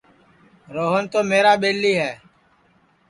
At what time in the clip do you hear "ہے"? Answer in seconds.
2.01-2.13